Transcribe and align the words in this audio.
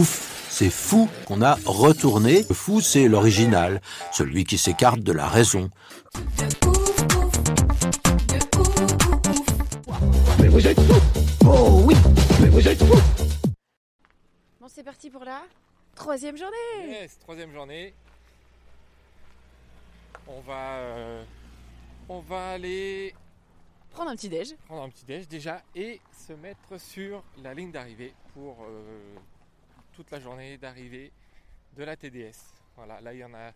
Ouf, 0.00 0.46
c'est 0.48 0.70
fou 0.70 1.10
qu'on 1.26 1.42
a 1.42 1.58
retourné. 1.66 2.46
Le 2.48 2.54
fou, 2.54 2.80
c'est 2.80 3.06
l'original, 3.06 3.82
celui 4.12 4.44
qui 4.44 4.56
s'écarte 4.56 5.00
de 5.00 5.12
la 5.12 5.28
raison. 5.28 5.68
Bon, 14.58 14.68
c'est 14.68 14.82
parti 14.82 15.10
pour 15.10 15.24
la 15.24 15.42
troisième 15.94 16.38
journée. 16.38 16.56
Yes, 16.88 17.18
troisième 17.18 17.52
journée. 17.52 17.92
On 20.26 20.40
va, 20.40 20.76
euh, 20.78 21.22
on 22.08 22.20
va 22.20 22.52
aller 22.52 23.14
Prendre 23.90 24.12
un 24.12 24.16
petit 24.16 24.30
déj. 24.30 24.54
prendre 24.66 24.82
un 24.82 24.88
petit 24.88 25.04
déj 25.04 25.28
déjà 25.28 25.62
et 25.74 26.00
se 26.26 26.32
mettre 26.32 26.80
sur 26.80 27.22
la 27.42 27.52
ligne 27.52 27.70
d'arrivée 27.72 28.14
pour 28.32 28.56
euh, 28.62 29.18
toute 30.00 30.10
la 30.12 30.20
journée 30.20 30.56
d'arrivée 30.56 31.12
de 31.76 31.84
la 31.84 31.94
TDS. 31.94 32.32
Voilà, 32.74 33.02
là 33.02 33.12
il 33.12 33.18
y 33.18 33.24
en 33.24 33.34
a 33.34 33.52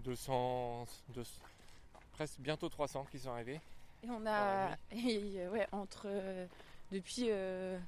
200, 0.00 0.86
200 1.10 1.30
presque 2.14 2.40
bientôt 2.40 2.68
300 2.68 3.06
qui 3.12 3.20
sont 3.20 3.30
arrivés. 3.30 3.60
Et 4.02 4.10
on 4.10 4.26
a, 4.26 4.70
et, 4.90 5.34
euh, 5.36 5.50
ouais, 5.50 5.68
entre 5.70 6.06
euh, 6.06 6.46
depuis 6.90 7.26
euh, 7.28 7.78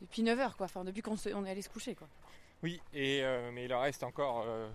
depuis 0.00 0.22
9 0.22 0.38
h 0.38 0.54
quoi. 0.56 0.64
Enfin, 0.64 0.84
depuis 0.84 1.02
qu'on 1.02 1.16
se- 1.18 1.28
on 1.34 1.44
est 1.44 1.50
allé 1.50 1.60
se 1.60 1.68
coucher 1.68 1.94
quoi. 1.94 2.08
Oui, 2.62 2.80
et, 2.94 3.22
euh, 3.22 3.50
mais 3.52 3.66
il 3.66 3.74
en 3.74 3.80
reste 3.82 4.02
encore. 4.04 4.44
euh, 4.46 4.70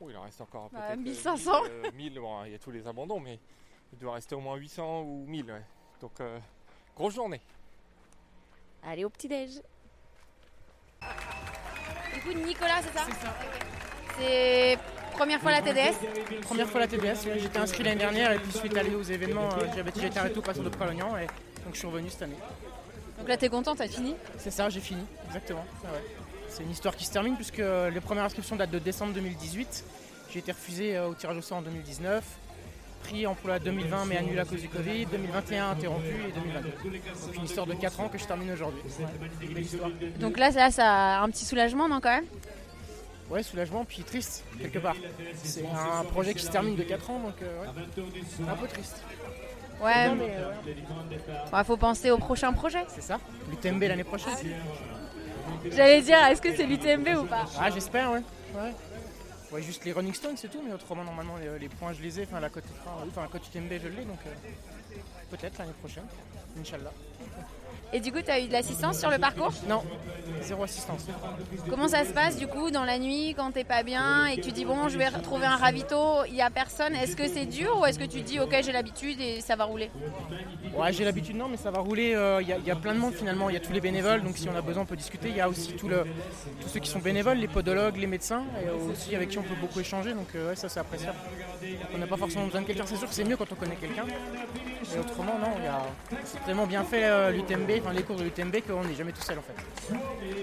oh, 0.00 0.08
il 0.08 0.16
en 0.16 0.22
reste 0.22 0.40
encore 0.40 0.70
Bah, 0.70 0.82
peut-être. 0.86 0.98
euh, 1.00 1.02
1500. 1.02 1.62
1000, 1.64 1.70
euh, 1.72 1.90
1000, 1.94 2.14
bon, 2.20 2.44
il 2.44 2.52
y 2.52 2.54
a 2.54 2.58
tous 2.60 2.70
les 2.70 2.86
abandons, 2.86 3.18
mais 3.18 3.40
il 3.92 3.98
doit 3.98 4.14
rester 4.14 4.36
au 4.36 4.40
moins 4.40 4.54
800 4.54 5.02
ou 5.02 5.24
1000. 5.26 5.50
ouais. 5.50 5.62
Donc, 6.00 6.12
euh, 6.20 6.38
grosse 6.94 7.14
journée. 7.14 7.40
Allez 8.84 9.04
au 9.04 9.10
petit 9.10 9.26
déj. 9.28 9.60
Du 12.24 12.34
coup, 12.34 12.38
Nicolas, 12.46 12.80
c'est 12.82 12.98
ça 12.98 13.06
C'est 13.06 13.26
ça. 13.26 13.36
C'est 14.18 14.78
première 15.12 15.40
fois 15.40 15.50
la 15.50 15.62
TDS. 15.62 15.94
Première 16.42 16.68
fois 16.68 16.80
la 16.80 16.86
TDS, 16.86 17.28
j'étais 17.38 17.58
inscrit 17.58 17.82
l'année 17.82 18.00
dernière 18.00 18.32
et 18.32 18.38
puis 18.38 18.52
suite 18.52 18.76
allé 18.76 18.94
aux 18.94 19.02
événements, 19.02 19.48
euh, 19.52 19.66
j'avais 19.74 19.90
j'étais 20.00 20.18
arrêté 20.18 20.38
au 20.38 20.42
passage 20.42 20.64
de 20.64 20.68
Pralognan 20.68 21.16
et 21.18 21.26
donc 21.64 21.74
je 21.74 21.78
suis 21.78 21.86
revenu 21.86 22.08
cette 22.10 22.22
année. 22.22 22.38
Donc 23.18 23.28
là, 23.28 23.36
t'es 23.36 23.48
content, 23.48 23.74
t'as 23.74 23.86
fini. 23.86 24.14
C'est 24.38 24.50
ça, 24.50 24.68
j'ai 24.70 24.80
fini, 24.80 25.04
exactement. 25.26 25.64
Ah 25.84 25.92
ouais. 25.92 26.02
C'est 26.48 26.62
une 26.62 26.70
histoire 26.70 26.96
qui 26.96 27.04
se 27.04 27.12
termine 27.12 27.36
puisque 27.36 27.60
euh, 27.60 27.90
les 27.90 28.00
premières 28.00 28.24
inscriptions 28.24 28.56
datent 28.56 28.70
de 28.70 28.78
décembre 28.78 29.12
2018. 29.12 29.84
J'ai 30.32 30.38
été 30.38 30.52
refusé 30.52 30.96
euh, 30.96 31.08
au 31.08 31.14
tirage 31.14 31.36
au 31.36 31.42
sort 31.42 31.58
en 31.58 31.62
2019, 31.62 32.24
pris 33.02 33.26
en 33.26 33.34
pour 33.34 33.48
la 33.48 33.58
2020 33.58 34.04
mais 34.06 34.16
annulé 34.16 34.38
à 34.38 34.44
cause 34.44 34.60
du 34.60 34.68
Covid, 34.68 35.06
2021 35.06 35.70
interrompu 35.70 36.08
et 36.28 36.32
2022. 36.32 36.70
Donc 37.26 37.36
une 37.36 37.44
histoire 37.44 37.66
de 37.66 37.74
4 37.74 38.00
ans 38.00 38.08
que 38.08 38.18
je 38.18 38.24
termine 38.24 38.50
aujourd'hui. 38.52 38.80
Ouais. 38.98 40.08
Donc 40.18 40.38
là, 40.38 40.50
là, 40.50 40.70
ça 40.70 41.18
a 41.18 41.22
un 41.22 41.28
petit 41.30 41.44
soulagement, 41.44 41.88
non 41.88 42.00
quand 42.00 42.10
même? 42.10 42.26
Ouais, 43.30 43.42
soulagement 43.42 43.84
puis 43.84 44.02
triste 44.02 44.44
quelque 44.60 44.78
part. 44.78 44.96
C'est 45.42 45.64
un 45.64 46.04
projet 46.04 46.34
qui 46.34 46.42
se 46.44 46.50
termine 46.50 46.76
de 46.76 46.82
4 46.82 47.10
ans 47.10 47.20
donc 47.20 47.34
euh, 47.42 47.62
ouais. 47.62 48.48
un 48.48 48.56
peu 48.56 48.66
triste. 48.66 49.02
Ouais. 49.82 50.14
Mais, 50.14 50.36
euh, 50.36 51.56
Ouais, 51.56 51.64
faut 51.64 51.76
penser 51.76 52.10
au 52.10 52.18
prochain 52.18 52.52
projet. 52.52 52.84
C'est 52.88 53.02
ça, 53.02 53.18
l'UTMB 53.50 53.82
l'année 53.82 54.04
prochaine. 54.04 54.32
J'allais 55.70 56.02
dire, 56.02 56.18
est-ce 56.26 56.40
que 56.40 56.54
c'est 56.54 56.66
l'UTMB 56.66 57.08
ou 57.22 57.24
pas? 57.24 57.44
Ah, 57.58 57.70
j'espère, 57.70 58.12
ouais. 58.12 58.22
ouais. 58.54 58.72
Ouais, 59.52 59.62
juste 59.62 59.84
les 59.84 59.92
Running 59.92 60.14
Stones, 60.14 60.36
c'est 60.36 60.48
tout, 60.48 60.62
mais 60.64 60.72
autrement, 60.72 61.02
normalement, 61.02 61.36
les, 61.36 61.58
les 61.58 61.68
points, 61.68 61.92
je 61.92 62.00
les 62.02 62.20
ai. 62.20 62.22
Enfin, 62.22 62.38
la 62.38 62.48
cote, 62.50 62.64
enfin, 62.86 63.22
la 63.22 63.28
cote 63.28 63.42
UTMB, 63.48 63.72
je 63.82 63.88
l'ai, 63.88 64.04
donc 64.04 64.18
euh, 64.26 64.32
peut-être 65.30 65.58
l'année 65.58 65.72
prochaine. 65.72 66.04
Inch'Allah. 66.58 66.92
Et 67.92 68.00
du 68.00 68.12
coup, 68.12 68.18
t'as 68.24 68.40
eu 68.40 68.46
de 68.46 68.52
l'assistance 68.52 68.98
sur 68.98 69.10
le 69.10 69.18
parcours? 69.18 69.52
Non, 69.68 69.82
zéro 70.42 70.62
assistance. 70.62 71.06
Comment 71.68 71.88
ça 71.88 72.04
se 72.04 72.12
passe 72.12 72.36
du 72.38 72.46
coup 72.46 72.70
dans 72.70 72.84
la 72.84 72.98
nuit 72.98 73.34
quand 73.36 73.50
t'es 73.50 73.64
pas 73.64 73.82
bien 73.82 74.26
et 74.26 74.36
que 74.36 74.42
tu 74.42 74.52
dis 74.52 74.64
bon 74.64 74.88
je 74.88 74.96
vais 74.96 75.08
retrouver 75.08 75.46
un 75.46 75.56
ravito, 75.56 76.24
il 76.28 76.34
y 76.34 76.40
a 76.42 76.50
personne, 76.50 76.94
est-ce 76.94 77.16
que 77.16 77.26
c'est 77.28 77.46
dur 77.46 77.78
ou 77.80 77.86
est-ce 77.86 77.98
que 77.98 78.04
tu 78.04 78.20
dis 78.20 78.38
ok 78.38 78.54
j'ai 78.62 78.72
l'habitude 78.72 79.20
et 79.20 79.40
ça 79.40 79.56
va 79.56 79.64
rouler? 79.64 79.90
Ouais, 80.76 80.92
j'ai 80.92 81.04
l'habitude, 81.04 81.34
non, 81.36 81.48
mais 81.48 81.56
ça 81.56 81.72
va 81.72 81.80
rouler. 81.80 82.16
Il 82.40 82.48
y, 82.48 82.52
a- 82.52 82.58
y 82.58 82.70
a 82.70 82.76
plein 82.76 82.94
de 82.94 83.00
monde 83.00 83.12
finalement. 83.14 83.50
Il 83.50 83.54
y 83.54 83.56
a 83.56 83.60
tous 83.60 83.72
les 83.72 83.80
bénévoles, 83.80 84.22
donc 84.22 84.38
si 84.38 84.48
on 84.48 84.54
a 84.56 84.62
besoin, 84.62 84.84
on 84.84 84.86
peut 84.86 84.94
discuter. 84.96 85.28
Il 85.28 85.36
y 85.36 85.40
a 85.40 85.48
aussi 85.48 85.72
tout 85.72 85.88
le, 85.88 86.04
tous 86.62 86.68
ceux 86.68 86.78
qui 86.78 86.88
sont 86.88 87.00
bénévoles, 87.00 87.38
les 87.38 87.48
podologues, 87.48 87.96
les 87.96 88.06
médecins, 88.06 88.44
et 88.64 88.70
aussi 88.70 89.16
avec 89.16 89.30
qui 89.30 89.38
on 89.38 89.42
peut 89.42 89.56
beaucoup 89.60 89.80
échanger. 89.80 90.12
Donc, 90.14 90.28
euh, 90.36 90.50
ouais, 90.50 90.56
ça, 90.56 90.68
c'est 90.68 90.78
appréciable. 90.78 91.18
On 91.92 91.98
n'a 91.98 92.06
pas 92.06 92.16
forcément 92.16 92.44
besoin 92.46 92.60
de 92.60 92.66
quelqu'un. 92.66 92.84
C'est 92.86 92.96
sûr 92.96 93.08
que 93.08 93.14
c'est 93.14 93.24
mieux 93.24 93.36
quand 93.36 93.50
on 93.50 93.56
connaît 93.56 93.74
quelqu'un. 93.74 94.04
Et 94.94 94.98
autrement, 94.98 95.38
non, 95.38 95.52
il 95.58 95.64
y 95.64 95.68
a 95.68 95.80
tellement 96.46 96.66
bien 96.66 96.82
fait 96.84 97.04
euh, 97.04 97.30
l'UTMB, 97.30 97.70
enfin 97.80 97.92
les 97.92 98.02
cours 98.02 98.16
de 98.16 98.24
l'UTMB, 98.24 98.56
qu'on 98.66 98.82
n'est 98.84 98.94
jamais 98.94 99.12
tout 99.12 99.22
seul 99.22 99.38
en 99.38 99.42
fait. 99.42 99.94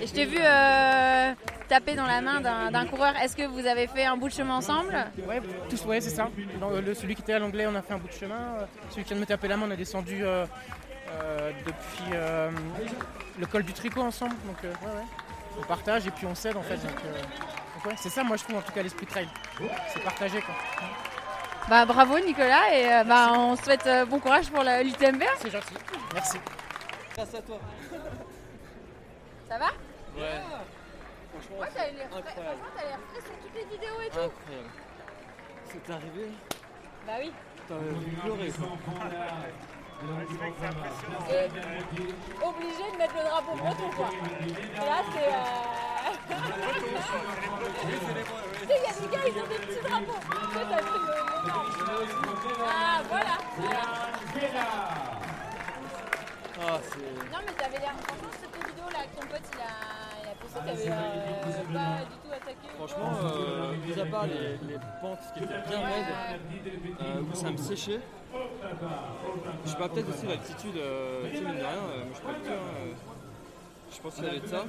Et 0.02 0.08
je 0.08 0.14
t'ai 0.14 0.26
vu 0.26 0.38
euh, 0.40 1.34
taper 1.68 1.96
dans 1.96 2.06
la 2.06 2.22
main 2.22 2.40
d'un 2.72 2.86
coureur, 2.86 3.14
est-ce 3.22 3.36
que 3.36 3.46
vous 3.46 3.66
avez 3.66 3.88
fait 3.88 4.06
un 4.06 4.16
bout 4.18 4.30
de 4.30 4.34
chemin 4.34 4.56
ensemble? 4.56 4.96
Ouais, 5.28 5.42
tous, 5.70 5.84
ouais, 5.86 6.00
c'est 6.02 6.12
ça. 6.12 6.30
Dans 6.62 6.70
le- 6.70 6.94
celui 6.94 7.16
qui 7.16 7.22
était 7.22 7.34
à 7.34 7.40
l'anglais, 7.40 7.68
on 7.68 7.76
a 7.76 7.82
fait 7.82 7.94
un 7.94 7.98
bout 7.98 8.08
de 8.08 8.14
chemin. 8.14 8.36
Euh, 8.62 8.66
Celui 8.92 9.04
qui 9.04 9.10
vient 9.10 9.18
de 9.18 9.22
me 9.22 9.26
taper 9.26 9.48
la 9.50 9.58
main, 9.58 9.66
on 9.68 9.72
a 9.72 9.76
descendu 9.76 10.20
euh, 10.24 10.46
depuis 11.66 12.16
le 13.40 13.46
col 13.48 13.64
du 13.64 13.74
tricot 13.74 14.02
ensemble. 14.02 14.36
Donc, 14.46 14.58
ouais, 14.64 14.70
ouais. 14.70 15.06
On 15.60 15.64
partage 15.66 16.06
et 16.06 16.12
puis 16.12 16.26
on 16.28 16.36
s'aide 16.36 16.56
en 16.56 16.62
fait. 16.62 16.76
Donc, 16.76 16.94
donc 16.94 17.86
ouais, 17.86 17.96
c'est 17.98 18.10
ça, 18.10 18.24
moi 18.24 18.38
je 18.38 18.44
trouve 18.44 18.58
en 18.58 18.62
tout 18.62 18.72
cas 18.72 18.84
l'esprit 18.84 19.08
trail. 19.08 19.28
C'est 19.92 20.04
partagé 20.04 20.40
quoi. 20.42 20.54
Bah 21.70 21.86
bravo 21.86 22.18
Nicolas 22.20 22.74
et 22.74 22.94
euh, 22.94 23.04
bah, 23.04 23.34
on 23.36 23.56
souhaite 23.58 23.86
euh, 23.88 24.06
bon 24.06 24.20
courage 24.20 24.50
pour 24.50 24.64
la- 24.64 24.82
l'UTMB. 24.84 25.22
C'est 25.40 25.52
gentil. 25.52 25.74
Merci. 26.14 26.38
Ça 27.16 27.26
va? 29.58 29.66
Ouais, 30.16 30.22
Ouais, 30.22 30.42
franchement, 31.42 31.66
t'as 31.76 31.88
l'air 31.92 32.08
frais 33.12 33.22
sur 33.22 33.36
toutes 33.42 33.56
les 33.56 33.66
vidéos 33.66 34.00
et 34.02 34.10
tout. 34.10 34.20
incroyable. 34.20 34.70
C'est 35.66 35.90
arrivé, 35.94 36.32
Bah 37.06 37.14
oui. 37.20 37.32
t'as 37.68 37.76
vu 37.76 38.12
pleurer. 38.24 38.52
Et 41.30 41.50
obligé 42.46 42.86
de 42.92 42.98
mettre 42.98 43.16
le 43.16 43.24
drapeau 43.24 43.56
breton 43.56 43.90
quoi. 43.96 44.10
Et 44.48 44.52
là 44.86 45.00
c'est... 45.14 45.28
Euh... 45.28 45.32
Tu 46.98 48.68
sais, 48.68 48.78
il 49.02 49.10
gars, 49.10 49.20
ils 49.28 49.40
ont 49.40 49.48
des 49.48 49.60
petits 49.66 49.82
drapeaux. 49.84 50.20
Ah 52.70 53.02
voilà. 53.10 53.38
Non 57.32 57.40
mais 57.46 57.54
t'avais 57.54 57.80
l'air... 57.80 57.94
Franchement, 58.08 58.34
cette 58.42 58.56
vidéo 58.68 58.86
là, 58.92 59.00
ton 59.16 59.28
pote 59.28 59.42
il 59.54 59.60
a, 59.60 59.64
il 60.22 60.28
a 60.28 60.36
pensé 60.36 60.54
que 60.54 60.66
t'avais 60.66 60.90
pas 61.74 62.04
du 62.04 62.18
tout 62.18 62.34
attaqué. 62.34 62.68
Franchement, 62.76 63.12
euh, 63.24 63.76
mis 63.78 64.00
à 64.00 64.06
part 64.06 64.26
les, 64.28 64.78
pentes 65.02 65.20
qui 65.34 65.44
étaient 65.44 65.70
bien 65.70 65.80
raides, 65.86 66.40
euh, 67.02 67.34
ça 67.34 67.52
me 67.52 67.58
séchait, 67.58 68.02
je 69.66 69.70
sais 69.70 69.78
pas, 69.78 69.90
peut-être 69.90 70.10
aussi 70.10 70.26
l'altitude, 70.28 70.78
euh, 70.78 71.32
mine 71.32 71.44
de 71.44 71.48
rien, 71.48 71.68
euh, 71.68 72.04
hein, 72.28 72.36
je 73.92 74.02
pense 74.02 74.16
qu'il 74.16 74.26
y 74.26 74.30
avait 74.30 74.40
de 74.40 74.48
ça. 74.48 74.66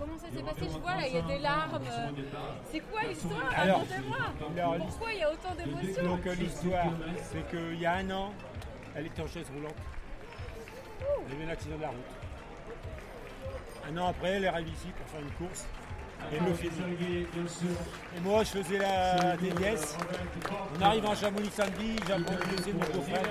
Comment 0.00 0.18
ça 0.18 0.30
s'est 0.34 0.42
passé 0.42 0.60
Je 0.62 0.78
vois 0.78 0.96
là, 0.96 1.06
il 1.06 1.14
y 1.14 1.18
a 1.18 1.22
des 1.22 1.38
larmes. 1.38 1.78
C'est 2.72 2.80
quoi 2.80 3.02
l'histoire 3.06 3.50
Racontez-moi. 3.54 4.78
Pourquoi 4.78 5.12
il 5.12 5.18
y 5.18 5.22
a 5.22 5.30
autant 5.30 5.54
d'émotions 5.54 6.04
Donc 6.04 6.26
euh, 6.26 6.34
l'histoire, 6.36 6.92
c'est 7.22 7.50
qu'il 7.50 7.80
y 7.80 7.86
a 7.86 7.94
un 7.96 8.10
an, 8.10 8.32
elle 8.96 9.06
était 9.06 9.20
en 9.22 9.26
chaise 9.26 9.46
roulante. 9.54 9.74
Elle 11.26 11.36
avait 11.36 11.44
un 11.44 11.52
accident 11.52 11.76
de 11.76 11.82
la 11.82 11.88
route. 11.88 11.98
Un 13.90 13.98
an 13.98 14.06
après, 14.08 14.30
elle 14.30 14.46
arrive 14.46 14.68
ici 14.68 14.88
pour 14.96 15.06
faire 15.08 15.20
une 15.20 15.46
course. 15.46 15.66
Et 16.32 16.36
elle 16.36 16.42
me 16.42 16.54
fait 16.54 16.68
Et 16.68 18.20
moi, 18.20 18.42
je 18.44 18.50
faisais 18.50 18.78
la 18.78 19.36
TDS. 19.36 19.96
On 20.78 20.82
arrive 20.82 21.06
en 21.06 21.14
Chamonix 21.14 21.50
samedi, 21.50 21.96
j'apprends 22.06 22.34
le 22.34 22.56
dossier 22.56 22.72
de 22.72 22.78
mon 22.78 22.84
beau-frère. 22.86 23.22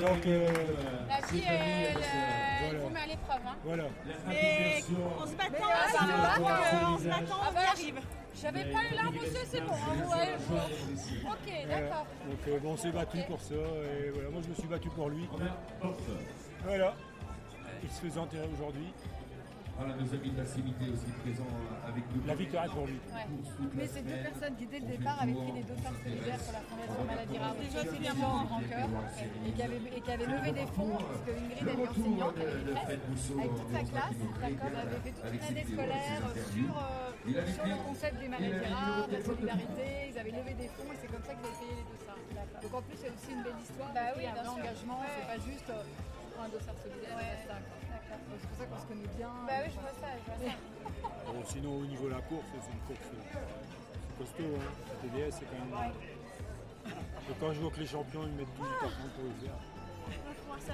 Donc, 0.00 0.26
euh, 0.26 0.48
Elle, 1.38 1.96
elle 1.96 1.96
Voilà. 2.70 2.78
vous 2.84 2.90
met 2.90 3.00
à 3.00 3.06
l'épreuve. 3.06 3.40
Hein. 3.46 3.56
voilà. 3.64 3.84
Mais 4.28 4.80
on 5.20 5.26
se 5.26 5.34
battant, 5.34 5.64
Ah, 5.64 6.90
on 6.94 6.98
se 6.98 7.04
battant, 7.04 7.36
Ah, 7.42 7.50
on 7.50 7.60
y 7.60 7.64
arrive. 7.64 8.00
J'avais 8.40 8.64
pas 8.64 8.78
eu 8.90 8.94
l'arbre, 8.94 9.12
monsieur, 9.12 9.40
c'est 9.46 9.60
bon. 9.60 9.72
Hein. 9.74 10.56
Ok, 11.32 11.68
d'accord. 11.68 12.06
Donc 12.28 12.38
euh, 12.48 12.58
bon, 12.60 12.72
on 12.72 12.76
s'est 12.76 12.90
battu 12.90 13.18
pour 13.28 13.40
ça. 13.40 13.54
Et 13.54 14.10
voilà, 14.10 14.28
moi 14.30 14.40
je 14.44 14.48
me 14.50 14.54
suis 14.54 14.66
battu 14.68 14.88
pour 14.90 15.08
lui. 15.08 15.28
Voilà. 16.64 16.94
Il 17.82 17.90
se 17.90 18.00
faisait 18.00 18.20
enterrer 18.20 18.48
aujourd'hui. 18.56 18.92
Voilà, 19.76 19.94
nos 19.98 20.06
amis 20.14 20.30
de 20.30 20.38
la 20.38 20.46
CIMIT 20.46 20.78
aussi 20.86 21.10
présents 21.18 21.50
avec 21.82 22.04
nous. 22.14 22.22
La 22.26 22.34
victoire 22.36 22.64
est 22.64 22.68
pour 22.68 22.86
lui. 22.86 23.00
Ouais. 23.10 23.26
Mais 23.74 23.86
c'est 23.90 24.06
deux 24.06 24.22
personnes 24.22 24.54
qui, 24.54 24.66
dès 24.66 24.78
le 24.78 24.86
départ, 24.86 25.18
avaient 25.20 25.34
pris 25.34 25.50
des 25.50 25.66
dauphins 25.66 25.96
solidaires 25.98 26.38
pour 26.46 26.54
la 26.54 26.62
Fondation 26.62 27.02
Maladie 27.04 27.38
Rare. 27.38 27.56
Déjà, 27.58 27.80
c'est 27.82 28.04
gens 28.06 28.22
en 28.22 28.44
grand 28.44 28.62
cœur 28.70 28.86
et 28.86 29.50
qui 29.50 29.62
avaient, 29.62 29.82
et 29.82 30.00
qui 30.00 30.10
avaient 30.14 30.30
levé 30.30 30.52
des 30.52 30.68
fonds, 30.78 30.94
parce 30.94 31.22
que 31.26 31.32
Ingrid, 31.34 31.66
elle 31.66 31.80
est 31.80 31.88
enseignante, 31.90 32.34
elle 32.38 32.54
est 32.54 32.64
maîtresse, 32.70 33.02
avec 33.34 33.50
toute 33.50 33.72
sa 33.74 33.82
classe, 33.82 34.18
d'accord, 34.40 34.70
elle 34.70 34.86
avait 34.86 35.02
fait 35.02 35.14
toute 35.18 35.32
une 35.34 35.42
année 35.42 35.66
scolaire 35.66 36.22
sur, 36.54 36.70
euh, 36.70 37.46
sur 37.50 37.66
le 37.66 37.76
concept 37.82 38.16
des 38.22 38.28
maladies 38.30 38.66
rares, 38.70 39.08
de 39.10 39.12
la 39.12 39.22
solidarité. 39.26 39.86
Ils 40.06 40.18
avaient 40.22 40.36
levé 40.38 40.54
des 40.54 40.70
fonds 40.70 40.90
et 40.94 40.98
c'est 41.02 41.10
comme 41.10 41.26
ça 41.26 41.34
qu'ils 41.34 41.50
avaient 41.50 41.62
payé 41.66 41.74
les 41.82 41.86
dossards. 41.90 42.62
Donc 42.62 42.72
en 42.78 42.82
plus, 42.86 42.96
c'est 43.02 43.10
aussi 43.10 43.30
une 43.34 43.42
belle 43.42 43.58
histoire. 43.58 43.90
Bah 43.90 44.14
oui, 44.14 44.22
un 44.22 44.38
bien 44.38 44.46
engagement, 44.54 45.02
c'est 45.02 45.26
pas 45.26 45.40
juste 45.42 45.68
euh, 45.70 46.38
un 46.38 46.48
dossard 46.48 46.78
solidaire. 46.78 47.18
C'est 48.10 48.48
pour 48.48 48.58
ça 48.58 48.66
qu'on 48.66 48.80
se 48.80 48.86
connaît 48.86 49.14
bien. 49.16 49.30
Bah 49.46 49.52
oui, 49.64 49.70
je 49.74 49.80
vois 49.80 49.94
ça, 50.00 50.08
je 50.18 50.24
vois 50.24 50.50
ça. 50.50 50.56
Bon, 51.32 51.42
sinon, 51.46 51.78
au 51.78 51.86
niveau 51.86 52.06
de 52.08 52.14
la 52.14 52.20
course, 52.22 52.46
c'est 52.52 52.72
une 52.72 52.84
course 52.86 53.08
euh, 53.12 54.18
costaud. 54.18 54.54
Hein. 54.54 54.72
La 54.88 55.08
TDS, 55.08 55.36
c'est 55.38 55.46
quand 55.46 55.64
même. 55.64 55.92
Et 56.86 57.34
quand 57.40 57.52
je 57.52 57.60
vois 57.60 57.70
que 57.70 57.80
les 57.80 57.86
champions, 57.86 58.22
ils 58.26 58.32
mettent 58.32 58.56
12 58.58 58.66
par 58.80 58.90
contre 58.96 59.14
pour 59.14 59.24
le 59.24 59.46
faire. 59.46 59.58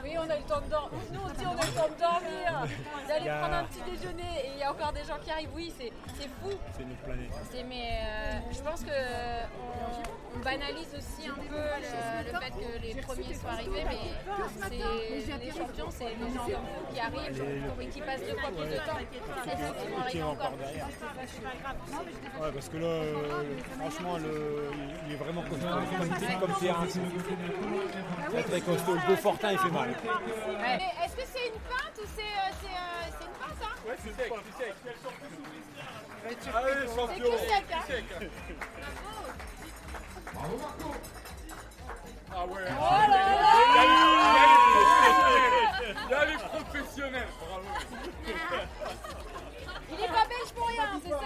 Oui, 0.02 0.12
on 0.18 0.30
a 0.30 0.36
eu 0.36 0.40
le 0.40 0.44
temps 0.48 0.60
de 0.60 0.70
dormir. 0.70 1.00
Nous 1.12 1.20
aussi, 1.20 1.44
on 1.46 1.50
a 1.50 1.64
eu 1.64 1.68
le 1.68 1.76
temps 1.76 1.88
de 1.94 2.00
dormir. 2.00 2.68
D'aller 3.08 3.28
a- 3.28 3.38
prendre 3.40 3.54
un 3.56 3.64
petit 3.64 3.82
déjeuner 3.90 4.30
et 4.44 4.50
il 4.54 4.58
y 4.58 4.62
a 4.62 4.70
encore 4.72 4.92
des 4.92 5.04
gens 5.04 5.18
qui 5.22 5.30
arrivent. 5.30 5.50
Oui, 5.54 5.72
c'est 5.78 5.92
c'est 6.18 6.28
fou. 6.40 6.50
C'est 6.76 6.84
notre 6.84 7.00
planète. 7.02 7.30
C'est- 7.50 7.64
Mais 7.64 8.00
euh, 8.02 8.52
je 8.52 8.60
pense 8.60 8.80
que 8.82 8.90
on, 8.90 10.36
on 10.36 10.38
banalise 10.42 10.88
aussi 10.96 11.28
un 11.28 11.34
peu 11.34 11.56
le, 11.56 12.32
le 12.32 12.38
fait 12.38 12.50
que 12.50 12.70
les 12.82 12.94
premiers 13.02 13.34
soient 13.34 13.50
arrivés, 13.50 13.84
mais 13.88 15.20
c'est 15.20 15.38
les 15.38 15.50
champions, 15.50 15.90
c'est 15.90 16.04
des 16.16 16.30
gens 16.34 16.44
comme 16.46 16.66
vous 16.70 16.92
qui 16.94 17.00
arrivent 17.00 17.44
et 17.80 17.86
qui 17.88 18.00
passent 18.00 18.20
deux 18.20 18.36
fois 18.38 18.50
plus 18.50 18.70
de 18.70 18.76
temps. 18.76 18.98
Il 19.00 20.08
y 20.08 20.10
Qui 20.10 20.18
est 20.18 20.20
a 20.22 20.26
encore 20.26 20.52
derrière. 20.58 20.86
Ouais, 22.40 22.52
parce 22.54 22.68
que 22.68 22.76
là, 22.78 22.86
euh, 22.86 23.14
franchement, 23.78 24.16
le- 24.18 24.70
il 25.06 25.12
est 25.12 25.16
vraiment 25.16 25.42
costaud 25.42 25.66
comme, 25.68 26.48
comme 26.48 26.58
terrain. 26.60 26.86
Très 28.30 28.42
très 28.42 28.60
costaud. 28.60 28.94
Le 28.94 29.06
Beaufortin, 29.08 29.52
il 29.52 29.58
fait 29.58 29.69
mal. 29.70 29.90
Est-ce 29.90 31.16
que 31.16 31.22
c'est 31.32 31.46
une 31.48 31.60
pinte 31.68 31.96
ou 31.98 32.06
c'est 32.16 32.22
euh, 32.22 32.52
c'est, 32.60 32.68
euh, 32.68 33.10
c'est 33.18 33.26
une 33.26 33.32
pinte 33.32 33.62
hein? 33.62 33.74
Ouais, 33.86 33.96
c'est 34.04 34.14
sec, 34.16 34.32
c'est 34.58 34.64
sec. 34.64 34.74
C'est 36.28 36.36
cul 37.14 37.24
sec 37.46 38.04
hein? 38.12 38.26
Ah 42.32 42.46
ouais. 42.46 42.68
Oh 42.68 43.00
là 43.08 43.08
là! 43.08 43.20
Il 45.82 46.10
y 46.10 46.14
a 46.14 46.24
les 46.24 46.36
professionnels, 46.36 47.28
bravo. 47.40 47.66
Il 49.92 49.94
est 50.00 50.08
pas 50.08 50.26
belge 50.28 50.52
pour 50.54 50.66
rien, 50.68 51.00
c'est 51.02 51.10
ça? 51.10 51.16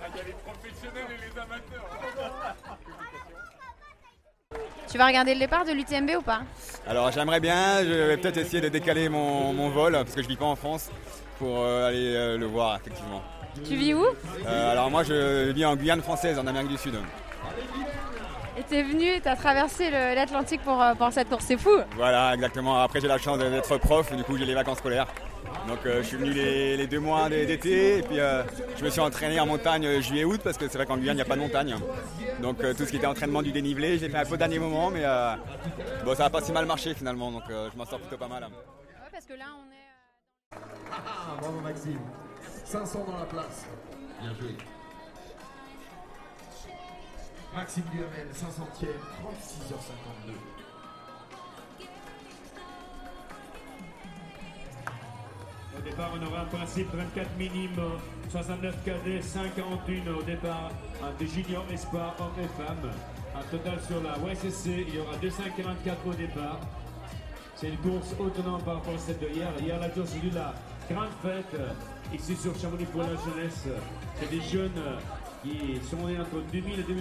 Ah, 0.00 0.06
Il 0.08 0.16
y 0.16 0.20
a 0.20 0.22
les 0.22 0.32
professionnels 0.32 1.10
et 1.10 1.16
les 1.18 1.34
amateurs. 1.40 1.88
Tu 4.92 4.98
vas 4.98 5.06
regarder 5.06 5.32
le 5.32 5.40
départ 5.40 5.64
de 5.64 5.72
l'UTMB 5.72 6.18
ou 6.18 6.20
pas? 6.20 6.42
Alors 6.86 7.10
j'aimerais 7.10 7.40
bien, 7.40 7.82
je 7.82 7.88
vais 7.88 8.16
peut-être 8.18 8.36
essayer 8.36 8.60
de 8.60 8.68
décaler 8.68 9.08
mon, 9.08 9.54
mon 9.54 9.70
vol 9.70 9.94
parce 9.94 10.14
que 10.14 10.22
je 10.22 10.28
vis 10.28 10.36
pas 10.36 10.44
en 10.44 10.54
France 10.54 10.90
pour 11.38 11.60
euh, 11.60 11.88
aller 11.88 12.14
euh, 12.14 12.36
le 12.36 12.44
voir 12.44 12.76
effectivement. 12.76 13.22
Tu 13.66 13.74
vis 13.74 13.94
où? 13.94 14.04
Euh, 14.04 14.70
alors 14.70 14.90
moi 14.90 15.02
je 15.02 15.50
vis 15.52 15.64
en 15.64 15.76
Guyane 15.76 16.02
française 16.02 16.38
en 16.38 16.46
Amérique 16.46 16.68
du 16.68 16.76
Sud. 16.76 16.94
Et 18.58 18.62
t'es 18.64 18.82
venu 18.82 19.18
t'as 19.22 19.34
traversé 19.34 19.90
l'Atlantique 19.90 20.60
pour, 20.60 20.84
pour 20.98 21.10
cette 21.10 21.30
course, 21.30 21.46
c'est 21.48 21.56
fou 21.56 21.70
Voilà 21.96 22.34
exactement. 22.34 22.82
Après 22.82 23.00
j'ai 23.00 23.08
la 23.08 23.16
chance 23.16 23.38
d'être 23.38 23.78
prof, 23.78 24.14
du 24.14 24.24
coup 24.24 24.36
j'ai 24.36 24.44
les 24.44 24.54
vacances 24.54 24.78
scolaires. 24.78 25.06
Donc 25.68 25.78
euh, 25.86 26.02
je 26.02 26.08
suis 26.08 26.16
venu 26.16 26.32
les, 26.32 26.76
les 26.76 26.86
deux 26.86 26.98
mois 26.98 27.28
d'été 27.28 27.98
et 27.98 28.02
puis 28.02 28.18
euh, 28.18 28.42
je 28.76 28.84
me 28.84 28.90
suis 28.90 29.00
entraîné 29.00 29.38
en 29.40 29.46
montagne 29.46 29.86
euh, 29.86 30.00
juillet-août 30.00 30.40
parce 30.42 30.56
que 30.58 30.66
c'est 30.68 30.76
vrai 30.78 30.86
qu'en 30.86 30.96
Guyane 30.96 31.14
il 31.14 31.16
n'y 31.16 31.22
a 31.22 31.26
pas 31.26 31.36
de 31.36 31.40
montagne. 31.40 31.76
Donc 32.40 32.62
euh, 32.62 32.74
tout 32.74 32.84
ce 32.84 32.90
qui 32.90 32.96
était 32.96 33.06
entraînement 33.06 33.42
du 33.42 33.52
dénivelé, 33.52 33.98
j'ai 33.98 34.08
fait 34.08 34.18
un 34.18 34.24
peu 34.24 34.34
au 34.34 34.36
dernier 34.36 34.58
moment 34.58 34.90
mais 34.90 35.02
euh, 35.04 35.34
bon 36.04 36.14
ça 36.14 36.24
n'a 36.24 36.30
pas 36.30 36.40
si 36.40 36.52
mal 36.52 36.66
marché 36.66 36.94
finalement 36.94 37.30
donc 37.30 37.44
euh, 37.50 37.68
je 37.72 37.78
m'en 37.78 37.84
sors 37.84 38.00
plutôt 38.00 38.16
pas 38.18 38.28
mal. 38.28 38.42
Ouais, 38.44 38.50
parce 39.12 39.24
que 39.24 39.34
là 39.34 39.44
on 39.58 39.70
est... 39.70 40.58
Ah, 40.90 41.36
bravo 41.40 41.60
Maxime. 41.60 42.00
500 42.64 43.04
dans 43.06 43.18
la 43.18 43.24
place. 43.26 43.66
Bien 44.20 44.34
joué. 44.40 44.56
Maxime 47.54 47.84
Duhamel, 47.92 48.28
500e, 48.34 48.86
36h52. 49.22 50.32
On 56.14 56.26
aura 56.26 56.42
un 56.42 56.56
principe 56.56 56.88
24 56.94 57.28
minimes, 57.38 57.80
69 58.30 58.74
cadets, 58.84 59.22
51 59.22 60.12
au 60.14 60.22
départ, 60.22 60.70
entre 61.02 61.30
juniors, 61.30 61.64
espoirs, 61.72 62.14
hommes 62.18 62.44
et 62.44 62.62
femmes. 62.62 62.90
Un 63.34 63.42
total 63.50 63.78
sur 63.86 64.02
la 64.02 64.18
WSSC, 64.18 64.86
il 64.88 64.94
y 64.94 64.98
aura 64.98 65.16
244 65.16 66.06
au 66.06 66.14
départ. 66.14 66.60
C'est 67.54 67.68
une 67.68 67.76
course 67.78 68.14
autonome 68.18 68.62
par 68.62 68.74
rapport 68.76 68.94
à 68.94 68.98
celle 68.98 69.18
de 69.18 69.28
hier. 69.28 69.48
Hier, 69.60 69.78
la 69.78 69.88
journée 69.94 70.30
de 70.30 70.34
la 70.34 70.54
grande 70.90 71.12
fête 71.22 71.56
ici 72.12 72.36
sur 72.36 72.58
Chamonix 72.58 72.86
pour 72.86 73.02
la 73.02 73.08
jeunesse. 73.08 73.64
C'est 74.18 74.30
des 74.30 74.40
jeunes 74.40 74.82
qui 75.42 75.80
sont 75.88 76.06
nés 76.06 76.18
entre 76.18 76.42
2000 76.52 76.80
et 76.80 76.82
2000. 76.82 77.00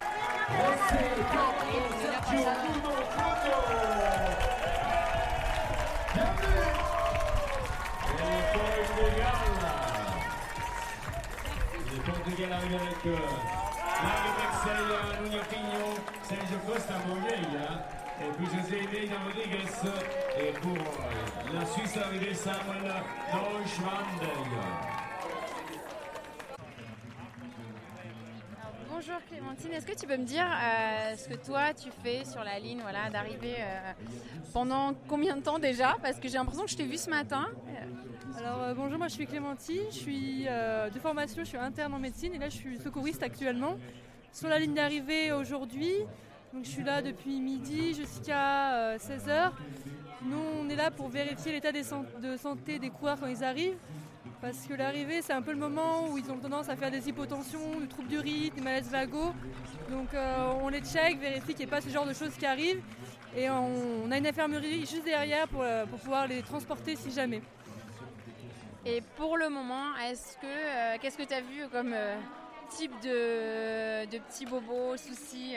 Le 12.42 12.48
Portugal 12.48 12.54
arrive 12.54 12.76
avec 12.76 13.06
euh, 13.06 13.18
Mario 14.02 14.32
Mexel, 14.42 14.86
Nuno 15.22 15.42
Pinho, 15.50 15.84
Sergio 16.24 16.58
Costa 16.66 16.96
Moreira, 17.08 17.72
et 18.20 18.32
puis 18.36 18.46
José 18.46 18.78
Neina 18.92 19.18
Rodriguez. 19.26 19.70
Et 20.40 20.52
pour 20.60 20.72
euh, 20.72 21.54
la 21.54 21.66
Suisse 21.66 21.98
arrivée, 21.98 22.34
Samuel 22.34 22.94
Neuschwander. 23.32 25.01
Bonjour 29.04 29.20
Clémentine, 29.32 29.72
est-ce 29.72 29.88
que 29.88 30.00
tu 30.00 30.06
peux 30.06 30.16
me 30.16 30.26
dire 30.26 30.46
euh, 30.46 31.16
ce 31.18 31.28
que 31.28 31.34
toi 31.34 31.74
tu 31.74 31.90
fais 32.04 32.24
sur 32.24 32.44
la 32.44 32.60
ligne 32.60 32.82
voilà, 32.84 33.10
d'arrivée 33.10 33.56
euh, 33.58 33.94
pendant 34.54 34.94
combien 35.08 35.36
de 35.36 35.42
temps 35.42 35.58
déjà? 35.58 35.96
Parce 36.04 36.20
que 36.20 36.28
j'ai 36.28 36.36
l'impression 36.36 36.66
que 36.66 36.70
je 36.70 36.78
t'ai 36.78 36.86
vu 36.86 36.98
ce 36.98 37.10
matin. 37.10 37.48
Alors 38.38 38.62
euh, 38.62 38.74
bonjour, 38.76 39.00
moi 39.00 39.08
je 39.08 39.14
suis 39.14 39.26
Clémentine, 39.26 39.82
je 39.90 39.96
suis 39.96 40.44
de 40.44 41.00
formation, 41.00 41.44
je 41.44 41.50
suis 41.50 41.58
interne 41.58 41.96
en 41.96 42.00
médecine 42.00 42.36
et 42.36 42.38
là 42.38 42.50
je 42.50 42.58
suis 42.58 42.78
secouriste 42.78 43.24
actuellement 43.24 43.76
sur 44.32 44.50
la 44.50 44.60
ligne 44.60 44.76
d'arrivée 44.76 45.32
aujourd'hui. 45.32 45.94
Donc 46.54 46.66
je 46.66 46.70
suis 46.70 46.84
là 46.84 47.02
depuis 47.02 47.40
midi 47.40 47.96
jusqu'à 47.96 48.98
16h. 48.98 49.52
Nous 50.26 50.44
on 50.60 50.70
est 50.70 50.76
là 50.76 50.92
pour 50.92 51.10
vérifier 51.10 51.54
l'état 51.54 51.72
de 51.72 52.38
santé 52.38 52.78
des 52.78 52.92
coureurs 52.92 53.20
quand 53.20 53.26
ils 53.26 53.44
arrivent. 53.44 53.78
Parce 54.42 54.66
que 54.68 54.74
l'arrivée, 54.74 55.22
c'est 55.22 55.34
un 55.34 55.42
peu 55.44 55.52
le 55.52 55.58
moment 55.58 56.08
où 56.10 56.18
ils 56.18 56.32
ont 56.32 56.38
tendance 56.38 56.68
à 56.68 56.76
faire 56.76 56.90
des 56.90 57.08
hypotensions, 57.08 57.80
des 57.80 57.88
troubles 57.88 58.08
du 58.08 58.18
rythme, 58.20 58.56
des 58.56 58.62
malaises 58.62 58.90
vagos. 58.90 59.34
Donc 59.90 60.14
euh, 60.16 60.52
on 60.62 60.70
les 60.70 60.82
check, 60.82 61.20
vérifie 61.20 61.48
qu'il 61.54 61.58
n'y 61.58 61.64
ait 61.64 61.68
pas 61.68 61.82
ce 61.82 61.90
genre 61.90 62.06
de 62.08 62.14
choses 62.14 62.34
qui 62.38 62.46
arrivent. 62.48 62.82
Et 63.38 63.50
on, 63.52 64.04
on 64.06 64.12
a 64.12 64.18
une 64.18 64.26
infirmerie 64.26 64.80
juste 64.82 65.04
derrière 65.06 65.48
pour, 65.48 65.62
euh, 65.62 65.86
pour 65.86 66.00
pouvoir 66.00 66.28
les 66.28 66.42
transporter 66.42 66.96
si 66.96 67.12
jamais. 67.12 67.42
Et 68.84 69.02
pour 69.16 69.38
le 69.38 69.50
moment, 69.50 69.96
est-ce 70.10 70.36
que 70.38 70.48
euh, 70.48 70.98
qu'est-ce 71.00 71.18
que 71.18 71.24
tu 71.24 71.34
as 71.36 71.42
vu 71.42 71.68
comme 71.72 71.94
type 72.72 72.94
de, 73.04 74.06
de 74.06 74.18
petits 74.18 74.48
bobos, 74.48 74.98
soucis? 74.98 75.56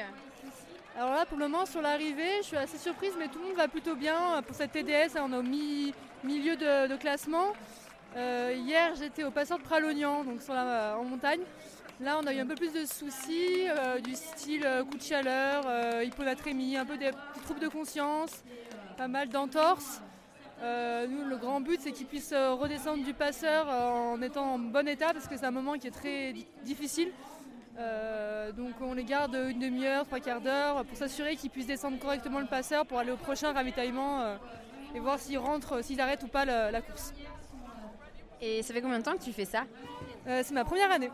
Alors 0.96 1.10
là, 1.14 1.24
pour 1.24 1.38
le 1.38 1.48
moment, 1.48 1.64
sur 1.64 1.80
l'arrivée, 1.80 2.36
je 2.42 2.48
suis 2.48 2.56
assez 2.58 2.76
surprise, 2.76 3.12
mais 3.18 3.28
tout 3.28 3.38
le 3.38 3.46
monde 3.46 3.56
va 3.56 3.66
plutôt 3.66 3.96
bien. 3.96 4.42
Pour 4.46 4.54
cette 4.54 4.72
TDS, 4.72 5.18
on 5.18 5.32
est 5.32 5.36
au 5.38 5.42
mi- 5.42 5.94
milieu 6.22 6.54
de, 6.54 6.86
de 6.86 6.96
classement. 6.96 7.54
Euh, 8.16 8.54
hier, 8.56 8.94
j'étais 8.96 9.24
au 9.24 9.30
passeur 9.30 9.58
de 9.58 9.62
Pralognan, 9.64 10.24
donc 10.24 10.40
la- 10.48 10.96
en 10.98 11.04
montagne. 11.04 11.40
Là, 12.00 12.18
on 12.22 12.26
a 12.26 12.32
eu 12.34 12.38
un 12.40 12.46
peu 12.46 12.54
plus 12.54 12.72
de 12.72 12.84
soucis, 12.86 13.68
euh, 13.68 13.98
du 14.00 14.14
style 14.14 14.64
euh, 14.64 14.84
coup 14.84 14.96
de 14.96 15.02
chaleur, 15.02 15.64
euh, 15.66 16.04
hyponatrémie, 16.04 16.76
un 16.76 16.84
peu 16.84 16.96
des 16.96 17.10
troubles 17.44 17.60
de 17.60 17.68
conscience, 17.68 18.42
pas 18.96 19.08
mal 19.08 19.28
d'entorses. 19.28 20.00
Euh, 20.62 21.06
nous, 21.08 21.24
le 21.24 21.36
grand 21.36 21.60
but, 21.60 21.80
c'est 21.80 21.92
qu'ils 21.92 22.06
puissent 22.06 22.32
euh, 22.32 22.52
redescendre 22.54 23.04
du 23.04 23.14
passeur 23.14 23.66
euh, 23.68 23.88
en 24.14 24.22
étant 24.22 24.54
en 24.54 24.58
bon 24.58 24.86
état, 24.88 25.12
parce 25.12 25.26
que 25.28 25.36
c'est 25.36 25.46
un 25.46 25.50
moment 25.50 25.74
qui 25.74 25.88
est 25.88 25.90
très 25.92 26.32
di- 26.32 26.46
difficile. 26.64 27.10
Euh, 27.76 28.52
donc 28.52 28.70
on 28.80 28.94
les 28.94 29.02
garde 29.02 29.34
une 29.34 29.58
demi-heure, 29.58 30.04
trois 30.06 30.20
quarts 30.20 30.40
d'heure 30.40 30.84
pour 30.84 30.96
s'assurer 30.96 31.34
qu'ils 31.34 31.50
puissent 31.50 31.66
descendre 31.66 31.98
correctement 31.98 32.38
le 32.38 32.46
passeur 32.46 32.86
pour 32.86 33.00
aller 33.00 33.10
au 33.10 33.16
prochain 33.16 33.52
ravitaillement 33.52 34.20
euh, 34.20 34.36
et 34.94 35.00
voir 35.00 35.18
s'ils 35.18 35.38
rentrent, 35.38 35.82
s'ils 35.82 36.00
arrêtent 36.00 36.22
ou 36.22 36.28
pas 36.28 36.44
la 36.44 36.80
course. 36.80 37.12
Et 38.44 38.62
ça 38.62 38.74
fait 38.74 38.82
combien 38.82 38.98
de 38.98 39.04
temps 39.04 39.16
que 39.16 39.22
tu 39.24 39.32
fais 39.32 39.46
ça 39.46 39.64
Euh, 40.28 40.42
C'est 40.44 40.52
ma 40.52 40.64
première 40.64 40.90
année. 40.90 41.10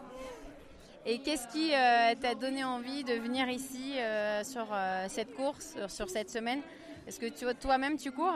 Et 1.06 1.18
qu'est-ce 1.20 1.46
qui 1.48 1.72
euh, 1.72 2.14
t'a 2.20 2.34
donné 2.34 2.64
envie 2.64 3.04
de 3.04 3.14
venir 3.14 3.48
ici 3.48 3.98
euh, 3.98 4.42
sur 4.42 4.66
cette 5.08 5.32
course, 5.34 5.76
sur, 5.88 6.10
cette 6.10 6.28
semaine? 6.28 6.60
Est-ce 7.06 7.20
que 7.20 7.26
tu- 7.26 7.46
toi-même 7.60 7.96
tu 7.96 8.10
cours? 8.10 8.34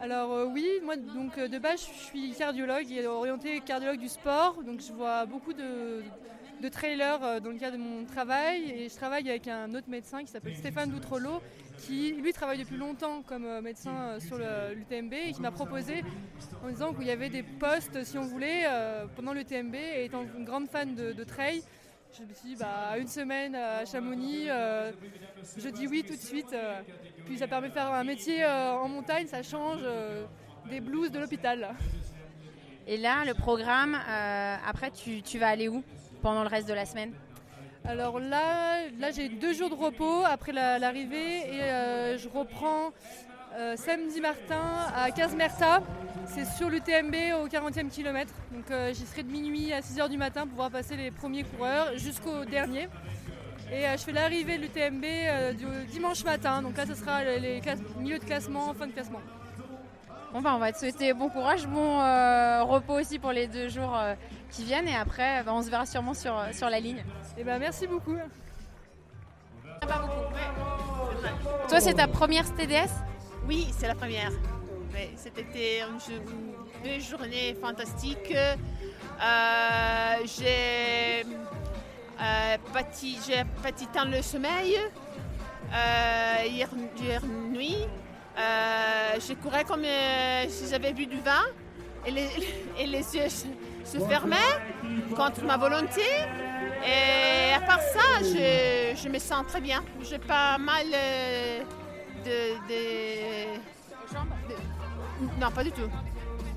Alors 0.00 0.48
oui, 0.52 0.66
moi 0.82 0.96
donc 0.96 1.38
de 1.38 1.58
base 1.58 1.80
je 1.80 2.04
suis 2.06 2.34
cardiologue 2.34 2.90
et 2.90 3.06
orienté 3.06 3.60
cardiologue 3.60 4.00
du 4.00 4.08
sport, 4.08 4.60
donc 4.66 4.80
je 4.80 4.92
vois 4.92 5.24
beaucoup 5.24 5.52
de, 5.52 6.02
de 6.64 6.68
trailers 6.70 7.22
euh, 7.22 7.40
dans 7.40 7.50
le 7.50 7.58
cadre 7.58 7.76
de 7.76 7.82
mon 7.82 8.06
travail 8.06 8.70
et 8.70 8.88
je 8.88 8.94
travaille 8.94 9.28
avec 9.28 9.48
un 9.48 9.74
autre 9.74 9.88
médecin 9.90 10.22
qui 10.22 10.28
s'appelle 10.28 10.56
Stéphane 10.56 10.90
Doutrelot 10.90 11.42
qui 11.78 12.12
lui 12.12 12.32
travaille 12.32 12.58
depuis 12.58 12.78
longtemps 12.78 13.22
comme 13.26 13.44
euh, 13.44 13.60
médecin 13.60 13.94
euh, 13.94 14.20
sur 14.20 14.38
l'UTMB 14.38 15.12
et 15.12 15.32
qui 15.32 15.42
m'a 15.42 15.50
proposé 15.50 16.02
en 16.64 16.70
disant 16.70 16.94
qu'il 16.94 17.06
y 17.06 17.10
avait 17.10 17.28
des 17.28 17.42
postes 17.42 18.02
si 18.04 18.16
on 18.16 18.22
voulait 18.22 18.64
pendant 19.14 19.34
l'UTMB 19.34 19.74
et 19.74 20.06
étant 20.06 20.22
une 20.22 20.44
grande 20.44 20.68
fan 20.68 20.94
de, 20.94 21.24
trail. 21.24 21.62
Je 22.16 22.22
me 22.22 22.32
suis 22.32 22.48
dit, 22.50 22.56
bah, 22.56 22.96
une 22.98 23.08
semaine 23.08 23.54
à 23.54 23.84
Chamonix, 23.84 24.46
je 24.46 25.68
dis 25.68 25.86
oui 25.86 26.02
tout 26.06 26.14
de 26.14 26.20
suite. 26.20 26.56
puis 27.26 27.36
ça 27.38 27.46
permet 27.46 27.68
de 27.68 27.74
faire 27.74 27.92
un 27.92 28.04
métier 28.04 28.46
en 28.46 28.88
montagne, 28.88 29.26
ça 29.26 29.42
change 29.42 29.80
des 30.70 30.80
blues 30.80 31.10
de 31.10 31.18
l'hôpital. 31.18 31.74
Et 32.86 32.96
là, 32.96 33.24
le 33.26 33.34
programme, 33.34 33.98
après 34.66 34.90
tu, 34.90 35.22
tu 35.22 35.38
vas 35.38 35.48
aller 35.48 35.68
où? 35.68 35.82
Pendant 36.24 36.42
le 36.42 36.48
reste 36.48 36.66
de 36.66 36.72
la 36.72 36.86
semaine 36.86 37.12
Alors 37.84 38.18
là, 38.18 38.88
là 38.98 39.10
j'ai 39.10 39.28
deux 39.28 39.52
jours 39.52 39.68
de 39.68 39.74
repos 39.74 40.22
après 40.24 40.52
la- 40.52 40.78
l'arrivée 40.78 41.36
et 41.54 41.62
euh, 41.62 42.16
je 42.18 42.28
reprends 42.30 42.92
euh, 43.56 43.76
samedi 43.76 44.20
matin 44.22 44.64
à 44.96 45.10
Casmerta. 45.10 45.82
C'est 46.26 46.46
sur 46.46 46.70
l'UTMB 46.70 47.14
au 47.42 47.46
40e 47.46 47.90
kilomètre. 47.90 48.32
Donc 48.52 48.70
euh, 48.70 48.94
j'y 48.94 49.04
serai 49.04 49.22
de 49.22 49.30
minuit 49.30 49.70
à 49.74 49.80
6h 49.80 50.08
du 50.08 50.16
matin 50.16 50.40
pour 50.42 50.50
pouvoir 50.52 50.70
passer 50.70 50.96
les 50.96 51.10
premiers 51.10 51.44
coureurs 51.44 51.96
jusqu'au 51.98 52.46
dernier. 52.46 52.88
Et 53.70 53.82
je 53.98 54.02
fais 54.02 54.12
l'arrivée 54.12 54.56
de 54.56 54.62
l'UTMB 54.62 55.04
dimanche 55.90 56.24
matin. 56.24 56.62
Donc 56.62 56.76
là, 56.78 56.86
ce 56.86 56.94
sera 56.94 57.22
les, 57.22 57.38
les 57.38 57.60
classe- 57.60 57.80
milieu 57.98 58.18
de 58.18 58.24
classement, 58.24 58.72
fin 58.74 58.86
de 58.86 58.92
classement. 58.92 59.20
Bon 60.34 60.40
bah 60.42 60.52
on 60.56 60.58
va 60.58 60.72
te 60.72 60.78
souhaiter 60.78 61.12
bon 61.14 61.28
courage, 61.28 61.64
bon 61.68 62.00
euh, 62.00 62.64
repos 62.64 62.98
aussi 62.98 63.20
pour 63.20 63.30
les 63.30 63.46
deux 63.46 63.68
jours 63.68 63.94
euh, 63.96 64.14
qui 64.50 64.64
viennent 64.64 64.88
et 64.88 64.96
après 64.96 65.44
bah, 65.44 65.52
on 65.54 65.62
se 65.62 65.70
verra 65.70 65.86
sûrement 65.86 66.12
sur, 66.12 66.34
sur 66.52 66.68
la 66.68 66.80
ligne. 66.80 67.04
Et 67.38 67.44
ben 67.44 67.60
merci 67.60 67.86
beaucoup. 67.86 68.16
Toi 71.68 71.80
c'est 71.80 71.94
ta 71.94 72.08
première 72.08 72.52
TDS 72.52 72.90
Oui, 73.46 73.68
c'est 73.78 73.86
la 73.86 73.94
première. 73.94 74.30
Ouais, 74.92 75.10
C'était 75.16 75.80
une, 75.82 76.14
une- 76.16 76.54
deux 76.84 76.98
journées 77.00 77.54
fantastiques. 77.60 78.34
Euh, 78.34 80.14
j'ai 80.24 81.24
euh, 82.20 82.56
pâti, 82.72 83.18
j'ai 83.26 83.44
pâti 83.62 83.86
dans 83.94 84.10
le 84.10 84.20
sommeil 84.20 84.76
euh, 85.72 86.44
hier, 86.46 86.68
hier 87.00 87.22
nuit. 87.24 87.86
Euh, 88.36 89.20
je 89.26 89.34
courais 89.34 89.64
comme 89.64 89.84
euh, 89.84 90.44
si 90.48 90.68
j'avais 90.68 90.92
bu 90.92 91.06
du 91.06 91.20
vin 91.20 91.44
et 92.06 92.10
les, 92.10 92.28
et 92.78 92.86
les 92.86 93.14
yeux 93.16 93.28
se, 93.28 93.98
fermaient 94.08 94.58
contre 95.14 95.44
ma 95.44 95.56
volonté. 95.56 96.02
Et 96.84 97.54
à 97.54 97.60
part 97.60 97.80
ça, 97.80 98.20
je, 98.22 98.96
je 99.00 99.08
me 99.08 99.18
sens 99.18 99.46
très 99.46 99.60
bien. 99.60 99.82
J'ai 100.02 100.18
pas 100.18 100.58
mal 100.58 100.86
euh, 100.92 101.60
de, 102.24 102.54
de- 102.68 103.54
de- 104.54 105.40
Non, 105.40 105.50
pas 105.50 105.62
du 105.64 105.70
tout. 105.72 105.88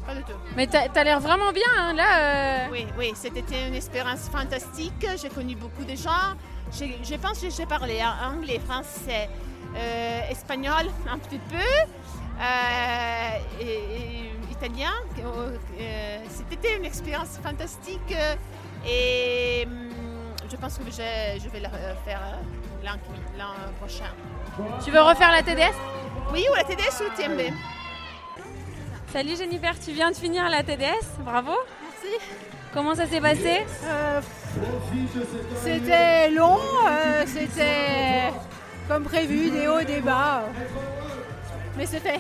Pas 0.06 0.16
du 0.16 0.24
tout. 0.24 0.38
Mais 0.56 0.68
t'as 0.68 0.88
as, 0.96 1.04
l'air 1.04 1.20
vraiment 1.20 1.52
bien 1.52 1.68
hein, 1.78 1.94
là. 1.94 2.70
Oui, 2.72 2.88
oui, 2.98 3.12
c'était 3.14 3.44
une 3.68 3.76
expérience 3.76 4.30
fantastique. 4.30 5.06
J'ai 5.22 5.30
connu 5.30 5.56
beaucoup 5.56 5.84
de 5.84 5.96
gens. 5.96 6.36
Je 6.72 7.16
pense 7.16 7.40
que 7.40 7.50
j'ai 7.50 7.66
parlé 7.66 8.02
anglais, 8.24 8.60
français, 8.66 9.30
espagnol 10.30 10.86
un 11.12 11.18
petit 11.20 11.40
peu, 11.40 11.56
euh, 11.58 13.62
et, 13.62 13.66
et 13.66 14.32
italien. 14.52 14.92
Euh, 15.20 15.58
C'était 16.30 16.78
une 16.78 16.86
expérience 16.86 17.40
fantastique 17.44 18.14
euh, 18.16 18.36
et 18.86 19.66
hum, 19.68 19.90
je 20.50 20.56
pense 20.56 20.78
que 20.78 20.86
je, 20.90 21.40
je 21.44 21.50
vais 21.50 21.60
la 21.60 21.70
faire 22.06 22.22
euh, 22.24 22.88
l'an 23.38 23.54
prochain. 23.80 24.12
Tu 24.84 24.92
veux 24.92 25.02
refaire 25.02 25.32
la 25.32 25.44
TDS 25.44 25.76
Oui, 26.32 26.46
ou 26.52 26.56
la 26.56 26.64
TDS 26.64 27.02
ou 27.02 27.16
TMB. 27.16 27.54
Salut 29.14 29.36
Jennifer, 29.38 29.74
tu 29.80 29.92
viens 29.92 30.12
de 30.12 30.16
finir 30.16 30.50
la 30.50 30.64
TDS, 30.64 31.06
bravo. 31.20 31.52
Merci. 31.82 32.18
Comment 32.74 32.96
ça 32.96 33.06
s'est 33.08 33.22
passé? 33.22 33.66
Euh, 33.86 34.22
C'était 35.64 36.30
long, 36.32 36.60
euh, 36.88 37.24
c'était 37.26 38.32
comme 38.88 39.04
prévu, 39.04 39.52
des 39.52 39.68
hauts, 39.68 39.82
des 39.82 40.02
bas. 40.02 40.44
Mais 41.78 41.86
c'est 41.86 42.00
fait. 42.00 42.20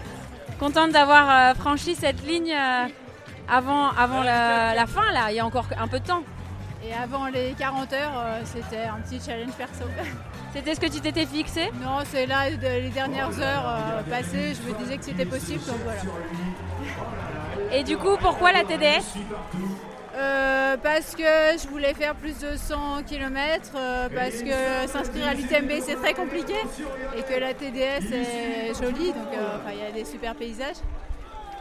Contente 0.60 0.92
d'avoir 0.92 1.28
euh, 1.28 1.54
franchi 1.54 1.94
cette 1.94 2.24
ligne 2.24 2.52
euh, 2.52 2.86
avant, 3.48 3.90
avant 3.90 4.22
la, 4.22 4.74
la 4.74 4.86
fin 4.86 5.10
là, 5.12 5.30
il 5.30 5.36
y 5.36 5.40
a 5.40 5.46
encore 5.46 5.66
un 5.76 5.88
peu 5.88 5.98
de 5.98 6.06
temps. 6.06 6.22
Et 6.84 6.92
avant 6.94 7.26
les 7.26 7.54
40 7.58 7.92
heures, 7.92 8.12
euh, 8.16 8.40
c'était 8.44 8.84
un 8.84 9.00
petit 9.00 9.20
challenge 9.24 9.52
perso. 9.52 9.84
C'était 10.52 10.74
ce 10.74 10.80
que 10.80 10.86
tu 10.86 11.00
t'étais 11.00 11.24
fixé? 11.24 11.70
Non, 11.82 12.00
c'est 12.04 12.26
là, 12.26 12.50
les 12.50 12.90
dernières 12.90 13.40
heures 13.40 14.04
passées, 14.10 14.52
je 14.52 14.70
me 14.70 14.78
disais 14.78 14.98
que 14.98 15.04
c'était 15.06 15.24
possible, 15.24 15.64
donc 15.64 15.78
voilà. 15.82 16.02
Et 17.72 17.82
du 17.82 17.96
coup, 17.96 18.18
pourquoi 18.20 18.52
la 18.52 18.62
TDS 18.62 19.16
Euh, 20.14 20.76
parce 20.82 21.14
que 21.14 21.22
je 21.22 21.66
voulais 21.68 21.94
faire 21.94 22.14
plus 22.14 22.38
de 22.38 22.54
100 22.56 23.04
km, 23.04 23.72
parce 24.14 24.42
que 24.42 24.86
s'inscrire 24.86 25.28
à 25.28 25.34
l'UTMB 25.34 25.70
c'est 25.80 25.94
très 25.96 26.12
compliqué 26.12 26.54
et 27.16 27.22
que 27.22 27.40
la 27.40 27.54
TDS 27.54 28.12
est 28.12 28.74
jolie, 28.78 29.12
donc 29.12 29.32
euh, 29.32 29.70
il 29.72 29.78
y 29.78 29.86
a 29.86 29.90
des 29.90 30.04
super 30.04 30.34
paysages. 30.34 30.76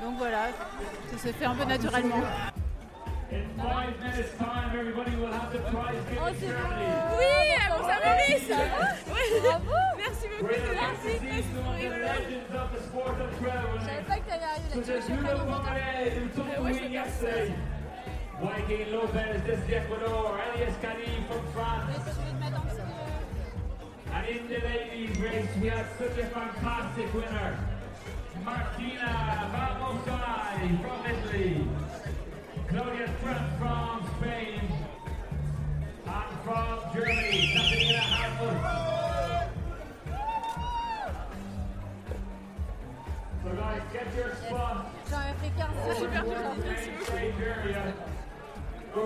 Donc 0.03 0.17
voilà, 0.17 0.49
ça 1.11 1.17
se 1.17 1.33
fait 1.33 1.45
un 1.45 1.55
peu 1.55 1.63
naturellement. 1.63 2.21
Oui, 3.31 3.37
on 7.69 7.81
s'amuse 7.87 8.51
Bravo 9.41 9.77
Merci 9.97 10.27
beaucoup, 10.27 10.53
merci. 10.73 11.13
Je 13.79 13.85
savais 13.85 14.03
pas 14.03 14.17
que 14.17 14.27
t'allais 14.27 14.43
arriver 14.43 14.69
là-dessus, 14.75 14.93
je 14.95 15.01
suis 15.01 15.13
pas 15.23 15.33
contente. 15.35 15.61
Joaquin 18.41 18.91
Lopez, 18.91 19.43
this 19.43 19.59
is 19.59 19.69
Ecuador, 19.71 20.41
Elias 20.55 20.75
Cadi 20.81 21.23
from 21.27 21.45
France. 21.53 21.95
And 24.11 24.27
in 24.27 24.47
the 24.47 24.57
ladies 24.57 25.15
race, 25.19 25.47
we 25.61 25.67
have 25.67 25.87
such 25.99 26.17
a 26.17 26.25
fantastic 26.25 27.13
winner. 27.13 27.59
Martina 28.43 29.47
Vamosai 29.53 30.81
from 30.81 31.05
Italy. 31.05 31.67
Claudia 32.67 33.13
Trent 33.21 33.59
from 33.59 33.90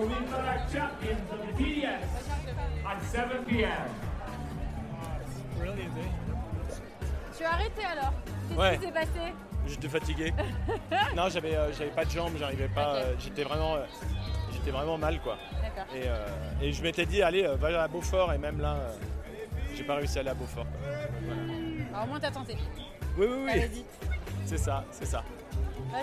our 0.00 0.58
champions 0.70 1.20
of 1.32 1.40
the 1.46 1.52
TDS 1.62 2.02
at 2.86 3.02
7 3.02 3.44
p.m. 3.46 3.70
Tu 7.36 7.44
as 7.44 7.52
arrêté 7.52 7.84
alors 7.84 8.12
Qu'est-ce 8.48 8.58
Ouais. 8.60 8.78
qui 8.78 8.84
s'est 8.86 8.92
passé? 8.92 9.32
J'étais 9.66 9.88
fatigué. 9.88 10.34
non, 11.16 11.28
j'avais 11.28 11.56
euh, 11.56 11.72
j'avais 11.72 11.90
pas 11.90 12.04
de 12.04 12.10
jambes, 12.10 12.34
j'arrivais 12.38 12.68
pas. 12.68 12.94
euh, 12.96 13.14
j'étais 13.18 13.42
vraiment 13.42 13.74
euh, 13.76 13.84
j'étais 14.52 14.70
vraiment 14.70 14.96
mal 14.98 15.20
quoi. 15.20 15.36
D'accord. 15.60 15.92
Et, 15.94 16.02
euh, 16.06 16.26
et 16.62 16.72
je 16.72 16.82
m'étais 16.82 17.04
dit 17.06 17.22
allez 17.22 17.44
euh, 17.44 17.56
va 17.56 17.82
à 17.82 17.88
Beaufort 17.88 18.32
et 18.32 18.38
même 18.38 18.60
là 18.60 18.74
euh, 18.74 18.92
j'ai 19.74 19.82
pas 19.82 19.96
réussi 19.96 20.18
à 20.18 20.20
aller 20.20 20.30
à 20.30 20.34
Beaufort. 20.34 20.66
Voilà. 21.24 21.42
Alors 21.92 22.04
au 22.04 22.08
moins 22.08 22.20
t'as 22.20 22.30
tenté. 22.30 22.56
Oui 23.18 23.26
oui 23.28 23.36
oui. 23.44 23.50
Allez-y. 23.50 23.84
C'est 24.44 24.58
ça, 24.58 24.84
c'est 24.92 25.06
ça. 25.06 25.24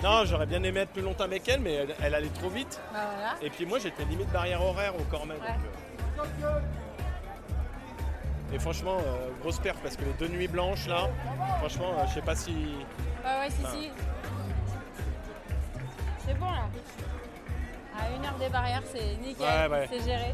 Non, 0.03 0.25
j'aurais 0.25 0.45
bien 0.45 0.61
aimé 0.63 0.81
être 0.81 0.91
plus 0.91 1.01
longtemps 1.01 1.23
avec 1.25 1.47
elle, 1.47 1.59
mais 1.61 1.73
elle, 1.73 1.95
elle 2.01 2.15
allait 2.15 2.27
trop 2.29 2.49
vite. 2.49 2.79
Bah 2.93 2.99
voilà. 3.15 3.33
Et 3.41 3.49
puis 3.49 3.65
moi 3.65 3.79
j'étais 3.79 4.03
limite 4.05 4.29
barrière 4.31 4.61
horaire 4.63 4.93
au 4.95 5.03
Cormet. 5.03 5.35
donc, 5.35 5.43
Ouais. 5.43 6.43
euh, 6.43 6.59
Et 8.53 8.59
franchement, 8.59 8.97
euh, 9.05 9.29
grosse 9.41 9.59
perte 9.59 9.79
parce 9.81 9.95
que 9.97 10.05
les 10.05 10.13
deux 10.13 10.27
nuits 10.27 10.47
blanches 10.47 10.87
là, 10.87 11.09
franchement, 11.59 11.91
euh, 11.97 12.05
je 12.07 12.13
sais 12.15 12.21
pas 12.21 12.35
si. 12.35 12.51
Ouais, 12.51 13.39
ouais, 13.39 13.49
si, 13.49 13.61
Enfin, 13.63 13.73
si. 13.73 13.89
C'est 16.25 16.39
bon 16.39 16.49
là. 16.51 16.67
À 17.99 18.09
une 18.15 18.25
heure 18.25 18.37
des 18.39 18.49
barrières, 18.49 18.81
c'est 18.91 19.15
nickel, 19.17 19.45
Ouais, 19.45 19.67
ouais. 19.69 19.87
c'est 19.91 20.03
géré. 20.03 20.33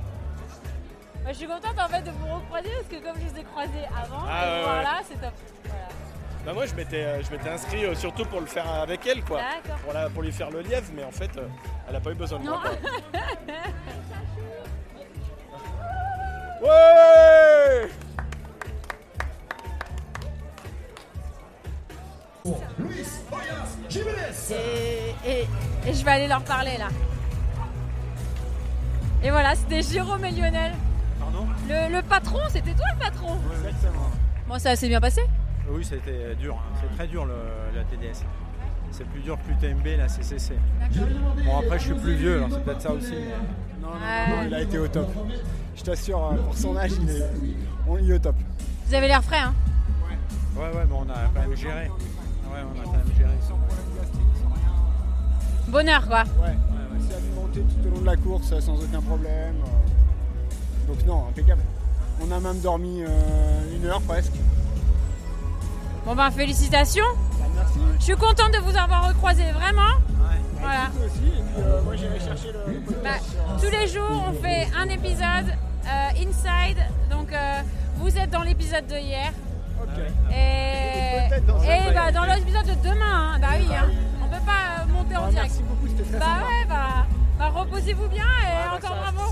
Bah, 1.24 1.30
je 1.32 1.34
suis 1.34 1.48
contente 1.48 1.78
en 1.78 1.88
fait 1.90 2.02
de 2.02 2.12
vous 2.12 2.34
recroiser 2.36 2.70
parce 2.70 2.88
que 2.88 3.06
comme 3.06 3.20
je 3.22 3.28
vous 3.34 3.40
ai 3.40 3.44
croisé 3.44 3.80
avant, 3.98 4.24
Ah, 4.28 4.46
et 4.46 4.50
ouais, 4.50 4.58
vous 4.60 4.64
voir 4.64 4.82
là, 4.84 5.00
c'est 5.04 5.20
top. 5.20 5.34
Bah 6.46 6.54
moi 6.54 6.66
je 6.66 6.74
m'étais 6.74 7.04
euh, 7.04 7.22
je 7.24 7.30
m'étais 7.32 7.50
inscrit 7.50 7.86
euh, 7.86 7.94
surtout 7.96 8.26
pour 8.26 8.40
le 8.40 8.46
faire 8.46 8.68
avec 8.82 9.06
elle 9.06 9.24
quoi. 9.24 9.40
D'accord. 9.40 9.80
Pour, 9.84 9.94
la- 9.94 10.10
pour 10.10 10.22
lui 10.24 10.32
faire 10.32 10.50
le 10.50 10.62
lièvre 10.62 10.88
mais 10.96 11.04
en 11.04 11.12
fait 11.12 11.30
euh, 11.38 11.48
elle 11.88 11.96
a 11.96 12.00
pas 12.00 12.12
eu 12.12 12.16
besoin 12.16 12.40
de 12.40 12.46
Non. 12.46 12.52
moi. 12.52 12.62
quoi. 12.64 13.20
Ouais 16.62 17.90
et, 24.52 25.30
et- 25.30 25.48
et 25.90 25.94
je 25.94 26.04
vais 26.06 26.12
aller 26.12 26.28
leur 26.28 26.42
parler 26.44 26.78
là. 26.78 26.88
Et 29.24 29.30
voilà, 29.32 29.56
c'était 29.56 29.82
Jérôme 29.82 30.24
et 30.26 30.32
Lionel. 30.32 30.74
Pardon? 31.20 31.46
Le, 31.68 31.94
le 31.98 32.02
patron, 32.02 32.40
c'était 32.50 32.74
toi 32.74 32.86
le 32.94 33.00
patron? 33.00 33.38
Exactement. 33.66 34.10
Bon, 34.48 34.58
ça 34.60 34.76
s'est 34.76 34.88
bien 34.88 35.02
passé? 35.02 35.22
Oui, 35.72 35.84
ça 35.84 35.96
a 35.96 35.98
été 35.98 36.36
dur. 36.36 36.56
hein. 36.56 36.78
C'est 36.82 36.96
très 36.96 37.08
dur 37.08 37.26
le, 37.26 37.34
la 37.76 37.84
TDS. 37.84 38.24
C'est 38.92 39.06
plus 39.06 39.22
dur 39.22 39.38
que 39.38 39.52
l'UTMB, 39.68 39.86
la 39.98 40.08
CCC. 40.08 40.54
Bon, 41.46 41.60
après, 41.60 41.78
je 41.78 41.84
suis 41.86 41.94
plus 41.94 42.16
vieux, 42.16 42.38
alors 42.38 42.50
c'est 42.52 42.64
peut-être 42.64 42.82
ça 42.82 42.92
aussi. 42.92 43.12
mais- 43.14 43.82
Non, 43.82 43.90
non, 43.90 44.36
non, 44.38 44.44
il 44.48 44.54
a 44.56 44.62
été 44.62 44.80
au 44.80 44.88
top. 44.88 45.08
Je 45.76 45.84
t'assure, 45.84 46.26
euh, 46.26 46.36
pour 46.38 46.58
son 46.58 46.76
âge, 46.76 46.92
il 47.02 47.10
est, 47.10 47.24
on, 47.88 47.98
est 47.98 48.14
au 48.14 48.20
top. 48.20 48.36
Vous 48.88 48.94
avez 48.96 49.08
l'air 49.08 49.24
frais, 49.24 49.38
hein 49.40 49.54
Ouais, 50.58 50.64
ouais, 50.64 50.86
mais 50.90 50.96
on 50.96 51.04
a 51.10 51.30
quand 51.34 51.48
même 51.48 51.56
géré. 51.56 51.88
Ouais, 51.88 52.60
on 52.76 52.80
a 52.80 52.84
quand 52.84 52.92
même 52.92 53.16
géré. 53.18 53.30
Bonheur 55.68 56.08
quoi. 56.08 56.24
Ouais, 56.24 56.48
ouais, 56.48 56.48
ouais. 56.48 57.00
C'est 57.08 57.16
alimenté 57.16 57.62
tout 57.62 57.88
au 57.88 57.92
long 57.96 58.02
de 58.02 58.06
la 58.08 58.18
course 58.18 58.52
euh, 58.52 58.60
sans 58.60 58.74
aucun 58.74 59.02
problème. 59.02 59.56
euh. 59.64 60.88
Donc 60.88 61.06
non, 61.06 61.28
impeccable. 61.30 61.62
On 62.22 62.32
a 62.32 62.40
même 62.40 62.60
dormi 62.60 63.04
euh, 63.04 63.76
une 63.76 63.86
heure 63.86 64.02
presque. 64.02 64.34
Bon 66.10 66.16
ben 66.16 66.32
félicitations. 66.32 67.04
merci. 67.56 67.80
Je 68.00 68.04
suis 68.04 68.16
contente 68.16 68.52
de 68.52 68.58
vous 68.62 68.76
avoir 68.76 69.10
recroisé, 69.10 69.44
vraiment. 69.52 69.94
Voilà. 70.60 70.88
Toi 70.88 71.06
aussi, 71.06 71.28
et 71.28 71.42
puis 71.54 71.62
euh, 71.64 71.82
moi 71.84 71.96
j'irai 71.96 72.20
chercher 72.20 72.52
le, 72.52 72.74
le 72.74 72.80
podcast 72.80 73.04
Bah, 73.46 73.58
tous 73.62 73.70
les 73.72 73.88
jours, 73.88 74.24
on 74.28 74.34
fait 74.34 74.68
un 74.76 74.90
épisode 74.90 75.54
euh, 75.86 76.10
inside. 76.28 76.80
Donc, 77.12 77.32
euh, 77.32 77.62
vous 77.98 78.18
êtes 78.18 78.32
dans 78.32 78.42
l'épisode 78.42 78.88
de 78.88 78.96
hier. 78.96 79.32
Et, 80.32 81.30
dans 81.48 81.62
et 81.62 81.94
bah, 81.94 82.12
dans 82.12 82.24
l'épisode 82.24 82.66
de 82.66 82.90
demain. 82.90 83.36
hein. 83.36 83.40
Bah 83.40 83.48
oui, 83.60 83.68
hein. 83.72 83.86
on 84.24 84.28
peut 84.30 84.44
pas 84.44 84.82
euh, 84.82 84.86
monter 84.92 85.16
en 85.16 85.26
Ah, 85.28 85.30
direct. 85.30 85.52
merci 85.52 85.62
beaucoup, 85.62 85.88
c'était 85.96 86.10
très 86.10 86.18
Bah 86.20 86.26
sympa. 86.26 86.48
ouais, 86.48 86.66
bah, 86.68 87.06
bah, 87.38 87.50
reposez-vous 87.54 88.08
bien 88.08 88.24
et 88.24 88.68
bah, 88.68 88.76
encore 88.78 88.98
ça, 89.06 89.12
bravo. 89.12 89.32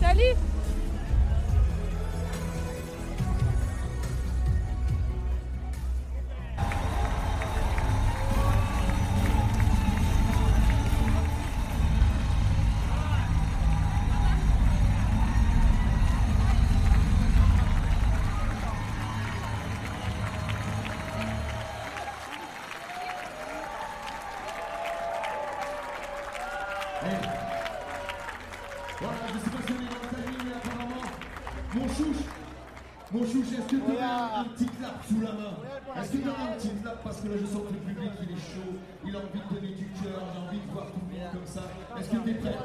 Salut. 0.00 0.36
Mon 31.78 31.88
chouche, 31.88 32.24
mon 33.12 33.20
chouche, 33.24 33.52
est-ce 33.52 33.76
que 33.76 33.76
tu 33.76 33.98
as 33.98 34.40
un 34.40 34.44
petit 34.44 34.66
clap 34.66 35.04
sous 35.08 35.20
la 35.20 35.32
main? 35.32 35.54
Est-ce 35.96 36.12
que 36.12 36.16
tu 36.18 36.28
as 36.28 36.42
un 36.42 36.52
petit 36.56 36.70
clap 36.82 37.02
Parce 37.04 37.20
que 37.20 37.28
là, 37.28 37.34
je 37.40 37.46
sens 37.46 37.62
que 37.68 37.72
le 37.74 37.80
public, 37.80 38.10
il 38.22 38.36
est 38.36 38.40
chaud, 38.40 38.72
il 39.06 39.16
a 39.16 39.18
envie 39.18 39.40
de 39.40 39.54
donner 39.54 39.74
du 39.74 39.86
cœur, 40.02 40.20
j'ai 40.34 40.40
envie 40.40 40.66
de 40.66 40.72
voir 40.72 40.86
tout 40.86 41.00
le 41.10 41.18
monde 41.18 41.30
comme 41.32 41.46
ça? 41.46 41.62
Est-ce 41.98 42.10
que 42.10 42.16
tu 42.16 42.30
es 42.30 42.34
prêt? 42.34 42.56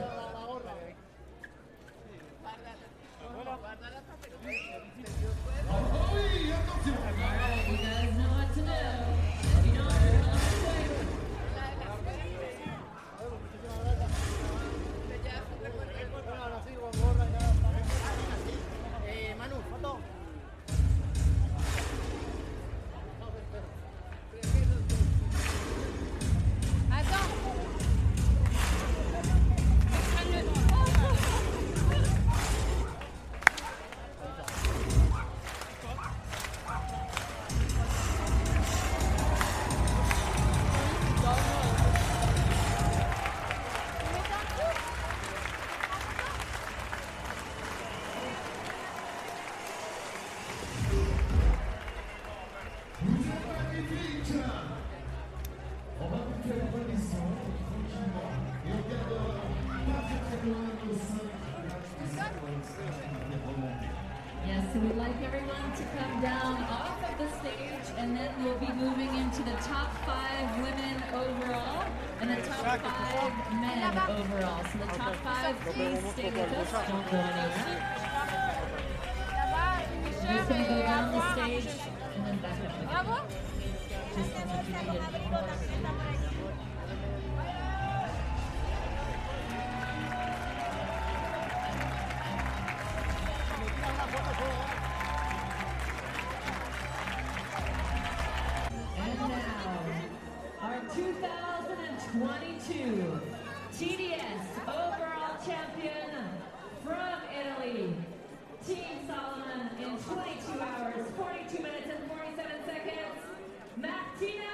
2022 100.93 103.19
TDS 103.73 104.45
overall 104.67 105.37
champion 105.43 106.13
from 106.83 107.17
Italy, 107.33 107.95
Team 108.65 108.99
Solomon 109.07 109.69
in 109.79 109.97
22 109.97 110.61
hours, 110.61 111.07
42 111.17 111.63
minutes 111.63 111.87
and 111.89 112.11
47 112.11 112.63
seconds, 112.65 113.17
Martina 113.77 114.52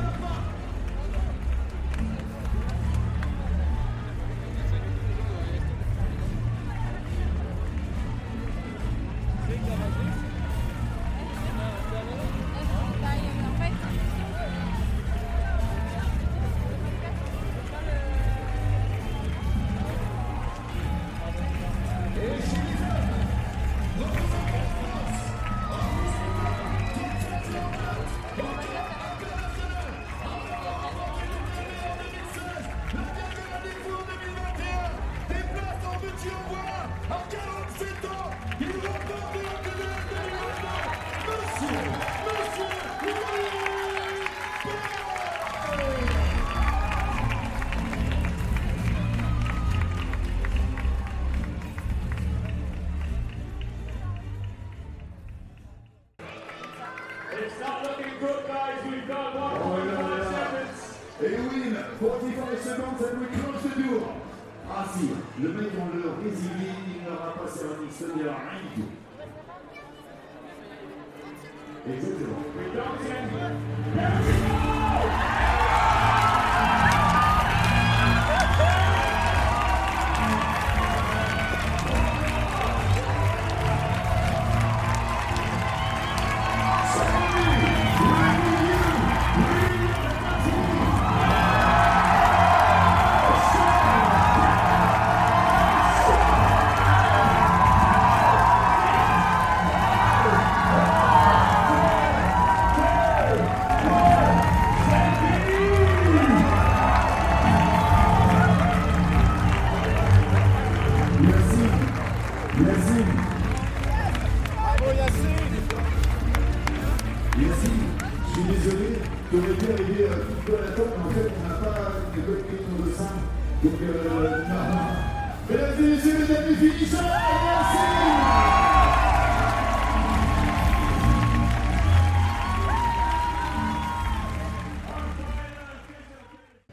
gonna 0.00 0.12
fuck! 0.18 0.59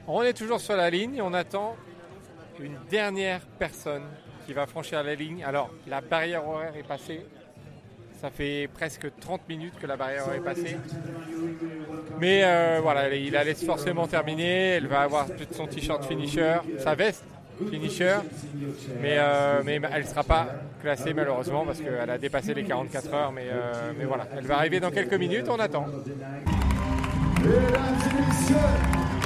On 0.07 0.23
est 0.23 0.33
toujours 0.33 0.61
sur 0.61 0.77
la 0.77 0.89
ligne 0.89 1.21
on 1.21 1.33
attend 1.33 1.75
une 2.59 2.77
dernière 2.89 3.41
personne 3.59 4.03
qui 4.45 4.53
va 4.53 4.65
franchir 4.65 5.03
la 5.03 5.13
ligne. 5.13 5.43
Alors, 5.43 5.69
la 5.87 5.99
barrière 6.01 6.47
horaire 6.47 6.75
est 6.75 6.87
passée. 6.87 7.25
Ça 8.21 8.31
fait 8.31 8.69
presque 8.73 9.07
30 9.19 9.47
minutes 9.49 9.73
que 9.79 9.85
la 9.85 9.97
barrière 9.97 10.23
horaire 10.23 10.39
est 10.39 10.43
passée. 10.43 10.77
Mais 12.19 12.41
euh, 12.45 12.79
voilà, 12.81 13.13
il 13.13 13.35
allait 13.35 13.53
forcément 13.53 14.07
terminer. 14.07 14.69
Elle 14.77 14.87
va 14.87 15.01
avoir 15.01 15.27
peut-être 15.27 15.53
son 15.53 15.67
t-shirt 15.67 16.03
finisher, 16.05 16.55
sa 16.79 16.95
veste 16.95 17.25
finisher. 17.69 18.15
Mais, 19.01 19.17
euh, 19.17 19.61
mais 19.65 19.79
elle 19.91 20.03
ne 20.03 20.07
sera 20.07 20.23
pas 20.23 20.47
classée 20.81 21.13
malheureusement 21.13 21.65
parce 21.65 21.79
qu'elle 21.79 22.09
a 22.09 22.17
dépassé 22.17 22.53
les 22.53 22.63
44 22.63 23.13
heures. 23.13 23.31
Mais, 23.33 23.47
euh, 23.51 23.91
mais 23.97 24.05
voilà, 24.05 24.27
elle 24.35 24.45
va 24.45 24.57
arriver 24.57 24.79
dans 24.79 24.91
quelques 24.91 25.13
minutes. 25.13 25.47
On 25.49 25.59
attend. 25.59 25.85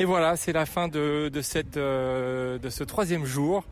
Et 0.00 0.04
voilà, 0.04 0.36
c'est 0.36 0.52
la 0.52 0.64
fin 0.64 0.86
de, 0.86 1.28
de 1.28 1.42
cette, 1.42 1.76
euh, 1.76 2.58
de 2.58 2.70
ce 2.70 2.84
troisième 2.84 3.24
jour. 3.24 3.64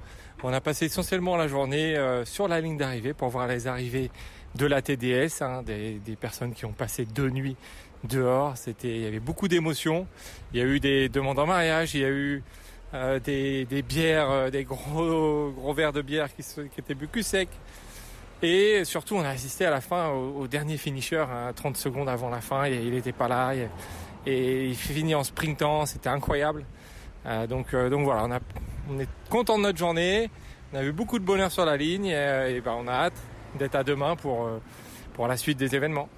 On 0.43 0.53
a 0.53 0.61
passé 0.61 0.87
essentiellement 0.87 1.37
la 1.37 1.47
journée 1.47 1.97
euh, 1.97 2.25
sur 2.25 2.49
la 2.49 2.61
ligne 2.61 2.77
d'arrivée 2.77 3.15
pour 3.15 3.29
voir 3.29 3.47
les 3.47 3.69
arrivées 3.69 4.11
de 4.57 4.67
la 4.67 4.83
TDS, 4.83 5.41
hein, 5.43 5.63
des, 5.63 6.01
des 6.05 6.17
personnes 6.17 6.53
qui 6.53 6.65
ont 6.65 6.73
passé 6.73 7.05
deux 7.05 7.31
nuits 7.31 7.57
dehors. 8.03 8.57
C'était, 8.57 8.89
il 8.89 9.03
y 9.03 9.07
avait 9.07 9.21
beaucoup 9.21 9.47
d'émotions. 9.47 10.09
Il 10.53 10.59
y 10.59 10.63
a 10.63 10.67
eu 10.67 10.81
des 10.81 11.09
demandes 11.09 11.39
en 11.39 11.47
mariage, 11.47 11.95
il 11.95 12.01
y 12.01 12.05
a 12.05 12.11
eu 12.11 12.43
euh, 12.95 13.21
des, 13.21 13.65
des 13.65 13.83
bières, 13.83 14.31
euh, 14.31 14.51
des 14.51 14.65
gros, 14.65 15.53
gros 15.53 15.75
verres 15.75 15.93
de 15.93 16.03
bière 16.03 16.29
qui, 16.35 16.43
qui 16.43 16.81
étaient 16.81 16.95
bu 16.95 17.07
cul 17.07 17.23
sec. 17.23 17.49
Et 18.43 18.85
surtout, 18.85 19.15
on 19.15 19.23
a 19.23 19.31
assisté 19.31 19.65
à 19.65 19.71
la 19.71 19.81
fin 19.81 20.09
au, 20.09 20.41
au 20.41 20.47
dernier 20.49 20.77
finisher, 20.77 21.25
hein, 21.31 21.53
30 21.55 21.77
secondes 21.77 22.09
avant 22.09 22.31
la 22.31 22.41
fin, 22.41 22.67
il 22.67 22.91
n'était 22.91 23.13
pas 23.13 23.29
là. 23.29 23.55
Et, 23.55 23.69
et 24.27 24.67
il 24.67 24.75
finit 24.75 25.15
en 25.15 25.25
sprintant, 25.25 25.87
c'était 25.87 26.09
incroyable. 26.09 26.65
Euh, 27.27 27.47
donc, 27.47 27.75
euh, 27.75 27.89
donc 27.89 28.05
voilà, 28.05 28.41
on, 28.91 29.01
est 29.01 29.09
content 29.31 29.57
de 29.57 29.63
notre 29.63 29.79
journée. 29.79 30.31
On 30.73 30.79
a 30.79 30.85
eu 30.85 30.93
beaucoup 30.93 31.19
de 31.19 31.25
bonheur 31.25 31.51
sur 31.51 31.65
la 31.65 31.77
ligne 31.77 32.07
et, 32.07 32.15
euh, 32.17 32.61
ben, 32.65 32.77
on 32.79 32.89
a 32.89 32.93
hâte 32.93 33.23
d'être 33.59 33.75
à 33.75 33.85
demain 33.85 34.17
pour, 34.17 34.49
pour 35.15 35.29
la 35.29 35.37
suite 35.37 35.59
des 35.59 35.75
événements. 35.75 36.09